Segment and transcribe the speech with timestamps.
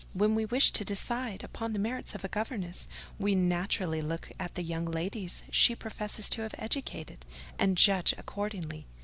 [0.13, 2.87] When we wish to decide upon the merits of a governess,
[3.19, 7.23] we naturally look at the young ladies she professes to have educated,
[7.59, 8.87] and judge accordingly.